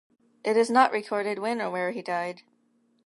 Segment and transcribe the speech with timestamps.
[0.43, 2.41] It is not recorded when or where he died.